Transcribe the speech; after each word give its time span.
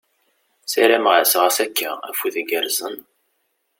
Ssarameɣ-as 0.63 1.33
ɣas 1.41 1.57
akka, 1.65 1.91
afud 2.09 2.35
igerrzen! 2.41 2.95